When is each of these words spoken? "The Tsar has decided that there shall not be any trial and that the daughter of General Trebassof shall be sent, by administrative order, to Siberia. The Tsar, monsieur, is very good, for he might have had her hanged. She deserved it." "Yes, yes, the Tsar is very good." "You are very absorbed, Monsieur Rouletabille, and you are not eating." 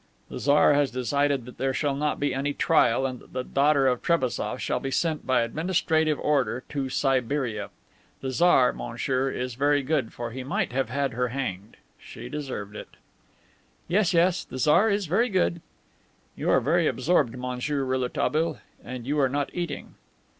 "The 0.29 0.39
Tsar 0.39 0.73
has 0.73 0.89
decided 0.89 1.45
that 1.45 1.59
there 1.59 1.75
shall 1.75 1.93
not 1.95 2.19
be 2.19 2.33
any 2.33 2.53
trial 2.53 3.05
and 3.05 3.19
that 3.19 3.33
the 3.33 3.43
daughter 3.43 3.85
of 3.85 4.01
General 4.01 4.29
Trebassof 4.31 4.59
shall 4.59 4.79
be 4.79 4.89
sent, 4.89 5.27
by 5.27 5.41
administrative 5.41 6.19
order, 6.19 6.63
to 6.69 6.89
Siberia. 6.89 7.69
The 8.21 8.31
Tsar, 8.31 8.73
monsieur, 8.73 9.29
is 9.29 9.53
very 9.53 9.83
good, 9.83 10.11
for 10.11 10.31
he 10.31 10.43
might 10.43 10.71
have 10.71 10.89
had 10.89 11.13
her 11.13 11.27
hanged. 11.27 11.77
She 11.99 12.29
deserved 12.29 12.75
it." 12.75 12.89
"Yes, 13.87 14.11
yes, 14.11 14.43
the 14.43 14.57
Tsar 14.57 14.89
is 14.89 15.05
very 15.05 15.29
good." 15.29 15.61
"You 16.35 16.49
are 16.49 16.61
very 16.61 16.87
absorbed, 16.87 17.37
Monsieur 17.37 17.83
Rouletabille, 17.83 18.57
and 18.83 19.05
you 19.05 19.19
are 19.19 19.29
not 19.29 19.51
eating." 19.53 19.93